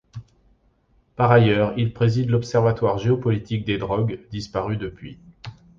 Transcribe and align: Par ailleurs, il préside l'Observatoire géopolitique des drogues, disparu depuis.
Par 1.15 1.29
ailleurs, 1.29 1.75
il 1.77 1.93
préside 1.93 2.31
l'Observatoire 2.31 2.97
géopolitique 2.97 3.65
des 3.65 3.77
drogues, 3.77 4.19
disparu 4.31 4.75
depuis. 4.75 5.19